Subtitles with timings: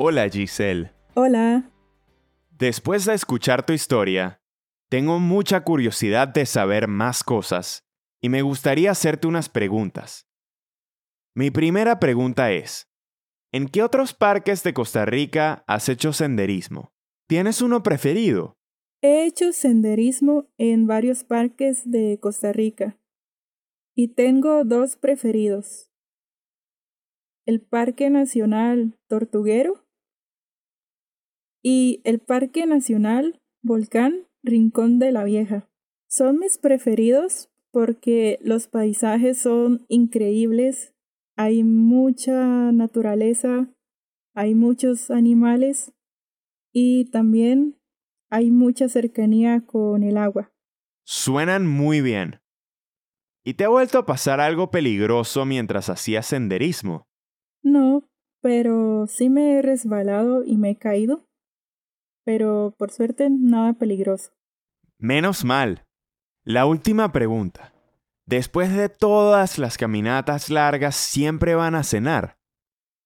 [0.00, 0.92] Hola Giselle.
[1.14, 1.72] Hola.
[2.56, 4.40] Después de escuchar tu historia,
[4.88, 7.84] tengo mucha curiosidad de saber más cosas
[8.22, 10.28] y me gustaría hacerte unas preguntas.
[11.34, 12.88] Mi primera pregunta es,
[13.50, 16.92] ¿en qué otros parques de Costa Rica has hecho senderismo?
[17.26, 18.56] ¿Tienes uno preferido?
[19.02, 23.00] He hecho senderismo en varios parques de Costa Rica
[23.96, 25.90] y tengo dos preferidos.
[27.46, 29.87] El Parque Nacional Tortuguero
[31.62, 35.68] y el Parque Nacional Volcán Rincón de la Vieja.
[36.06, 40.94] Son mis preferidos porque los paisajes son increíbles,
[41.36, 43.68] hay mucha naturaleza,
[44.34, 45.92] hay muchos animales
[46.72, 47.76] y también
[48.30, 50.52] hay mucha cercanía con el agua.
[51.04, 52.40] Suenan muy bien.
[53.44, 57.06] ¿Y te ha vuelto a pasar algo peligroso mientras hacías senderismo?
[57.62, 58.08] No,
[58.42, 61.27] pero sí me he resbalado y me he caído.
[62.28, 64.32] Pero por suerte nada peligroso.
[64.98, 65.86] Menos mal.
[66.44, 67.72] La última pregunta.
[68.26, 72.36] Después de todas las caminatas largas, ¿siempre van a cenar?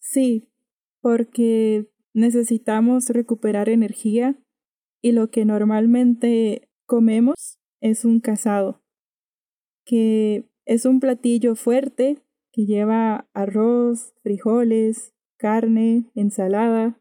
[0.00, 0.48] Sí,
[1.02, 4.36] porque necesitamos recuperar energía
[5.02, 8.82] y lo que normalmente comemos es un casado,
[9.84, 16.96] que es un platillo fuerte que lleva arroz, frijoles, carne, ensalada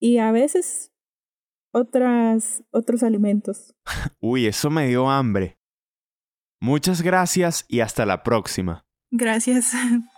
[0.00, 0.92] y a veces
[1.72, 3.74] otras, otros alimentos.
[4.20, 5.58] Uy, eso me dio hambre.
[6.60, 8.84] Muchas gracias y hasta la próxima.
[9.10, 9.72] Gracias.